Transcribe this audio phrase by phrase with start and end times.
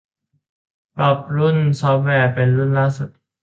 [0.95, 3.09] ปรับรุ่นซอฟต์แวร์เป็นรุ่นล่าสุด